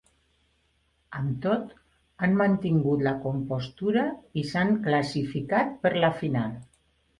Amb 1.19 1.35
tot, 1.43 1.75
han 2.23 2.33
mantingut 2.39 3.05
la 3.09 3.13
compostura 3.27 4.07
i 4.43 4.47
s’han 4.55 4.75
classificat 4.89 5.79
per 5.87 5.95
la 6.03 6.13
final. 6.25 6.61